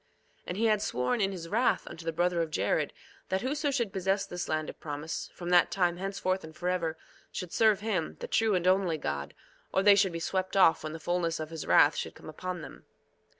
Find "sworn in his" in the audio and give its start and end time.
0.81-1.47